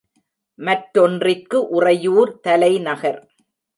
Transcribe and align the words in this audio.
மற்றொன்றிற்கு 0.59 1.67
உறையூர் 1.69 2.39
தலைநகர். 2.39 3.21